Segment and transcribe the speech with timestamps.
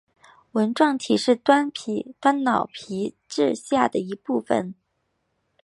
[0.53, 1.71] 纹状体是端
[2.43, 4.73] 脑皮质下的一部份。